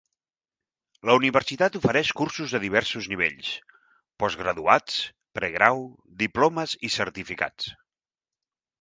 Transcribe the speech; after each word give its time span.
La 1.09 1.17
universitat 1.19 1.77
ofereix 1.79 2.13
cursos 2.21 2.55
de 2.57 2.61
diversos 2.65 3.11
nivells: 3.13 3.53
postgraduats, 4.25 4.99
pregrau, 5.41 5.87
diplomes 6.27 6.79
i 6.91 6.95
certificats. 7.01 7.73